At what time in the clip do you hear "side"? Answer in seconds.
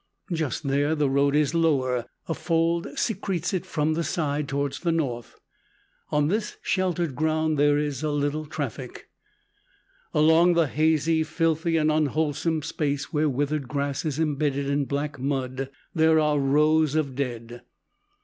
4.03-4.49